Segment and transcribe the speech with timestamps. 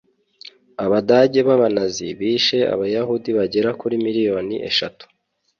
[0.85, 5.05] abadage b’abanazi bishe abayahudi bagera kuri miliyoni eshatu